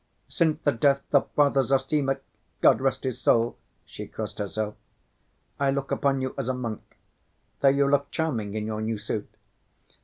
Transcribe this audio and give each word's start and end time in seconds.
Since 0.29 0.61
the 0.63 0.71
death 0.71 1.03
of 1.13 1.29
Father 1.35 1.61
Zossima—God 1.61 2.81
rest 2.81 3.03
his 3.03 3.21
soul!" 3.21 3.55
(she 3.85 4.07
crossed 4.07 4.39
herself)—"I 4.39 5.69
look 5.69 5.91
upon 5.91 6.21
you 6.21 6.33
as 6.39 6.49
a 6.49 6.55
monk, 6.55 6.81
though 7.59 7.67
you 7.67 7.87
look 7.87 8.09
charming 8.09 8.55
in 8.55 8.65
your 8.65 8.81
new 8.81 8.97
suit. 8.97 9.29